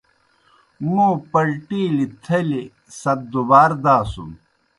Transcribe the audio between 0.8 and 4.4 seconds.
موں پلٹِیلِیْ تھلیْ ست دُبار داسُن۔